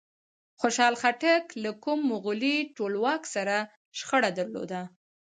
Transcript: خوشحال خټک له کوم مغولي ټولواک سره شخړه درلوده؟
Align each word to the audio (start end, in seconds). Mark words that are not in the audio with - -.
خوشحال 0.59 0.95
خټک 1.01 1.43
له 1.63 1.71
کوم 1.83 1.99
مغولي 2.11 2.55
ټولواک 2.75 3.21
سره 3.35 3.55
شخړه 3.97 4.29
درلوده؟ 4.39 4.81